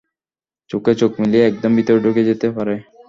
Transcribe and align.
চোখে 0.69 0.93
চোখ 1.01 1.11
মিলিয়ে 1.21 1.47
একদম 1.47 1.71
ভিতরে 1.77 1.99
ঢুকে 2.05 2.21
যেতে 2.29 2.47
পারে। 2.57 2.75